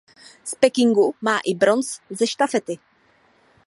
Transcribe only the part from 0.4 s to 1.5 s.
Z Pekingu má